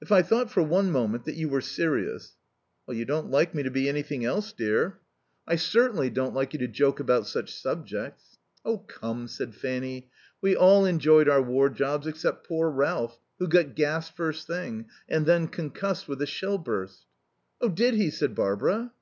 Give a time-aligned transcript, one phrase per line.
[0.00, 2.34] If I thought for one moment that you were serious"
[2.88, 5.00] "You don't like me to be anything else, dear."
[5.46, 10.08] "I certainly don't like you to joke about such subjects." "Oh, come," said Fanny,
[10.40, 15.26] "we all enjoyed our war jobs except poor Ralph, who got gassed first thing, and
[15.26, 17.04] then concussed with a shell burst."
[17.60, 18.94] "Oh, did he?" said Barbara.